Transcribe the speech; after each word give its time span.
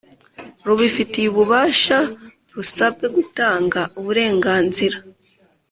Rubifitiye 0.65 1.27
ububasha 1.29 1.97
rusabwe 2.53 3.05
gutanga 3.15 3.79
uburenganzira 3.99 4.97